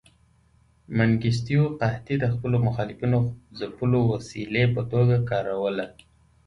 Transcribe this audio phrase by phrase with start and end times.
[0.97, 3.19] منګیستیو قحطي د خپلو مخالفینو
[3.59, 5.85] ځپلو وسیلې په توګه کاروله.